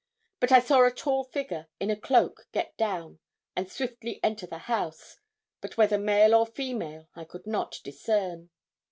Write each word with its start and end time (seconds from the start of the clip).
But 0.39 0.51
I 0.51 0.57
saw 0.59 0.83
a 0.83 0.89
tall 0.89 1.23
figure, 1.25 1.67
in 1.79 1.91
a 1.91 1.95
cloak, 1.95 2.47
get 2.51 2.75
down 2.75 3.19
and 3.55 3.71
swiftly 3.71 4.19
enter 4.23 4.47
the 4.47 4.57
house, 4.65 5.19
but 5.61 5.77
whether 5.77 5.99
male 5.99 6.33
or 6.33 6.47
female 6.47 7.07
I 7.15 7.23
could 7.23 7.45
not 7.45 7.79
discern. 7.83 8.49